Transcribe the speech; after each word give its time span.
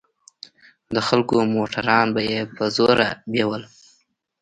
د 0.95 0.97
خلکو 1.07 1.35
موټران 1.55 2.07
به 2.15 2.21
يې 2.29 2.41
په 2.55 2.63
زوره 2.75 3.09
بيول. 3.31 3.63